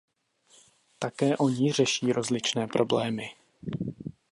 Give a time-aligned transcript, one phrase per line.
[0.99, 3.29] Také oni řeší rozličné problémy.